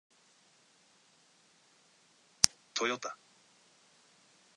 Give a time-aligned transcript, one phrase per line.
[2.73, 3.15] トヨタ